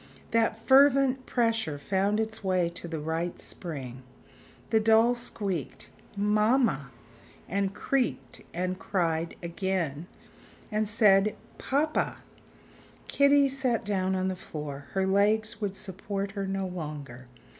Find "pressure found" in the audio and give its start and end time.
1.27-2.19